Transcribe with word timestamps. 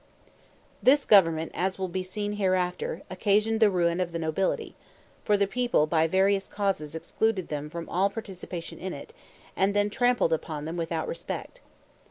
This 0.81 1.05
government, 1.05 1.51
as 1.53 1.77
will 1.77 1.87
be 1.87 2.01
seen 2.01 2.33
hereafter, 2.37 3.03
occasioned 3.11 3.59
the 3.59 3.69
ruin 3.69 3.99
of 3.99 4.11
the 4.11 4.17
nobility; 4.17 4.75
for 5.23 5.37
the 5.37 5.45
people 5.45 5.85
by 5.85 6.07
various 6.07 6.47
causes 6.47 6.95
excluded 6.95 7.49
them 7.49 7.69
from 7.69 7.87
all 7.87 8.09
participation 8.09 8.79
in 8.79 8.93
it, 8.93 9.13
and 9.55 9.75
then 9.75 9.91
trampled 9.91 10.33
upon 10.33 10.65
them 10.65 10.75
without 10.75 11.07
respect. 11.07 11.61